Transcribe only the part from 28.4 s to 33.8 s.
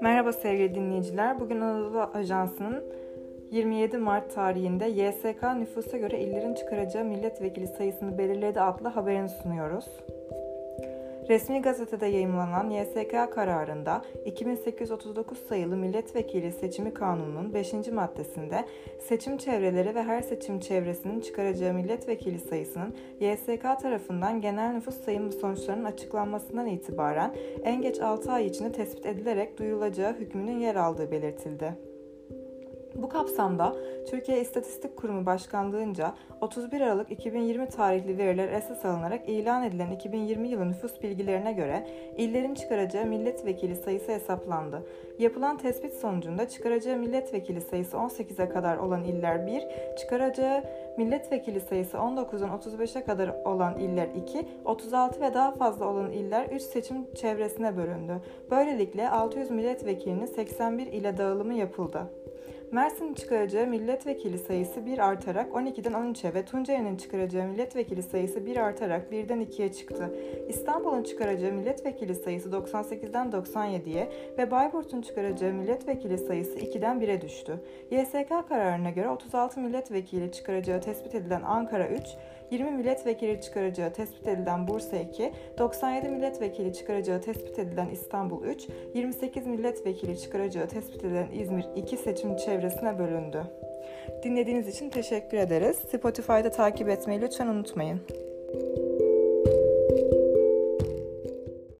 içinde tespit edilerek duyulacağı hükmünün yer aldığı belirtildi. Bu kapsamda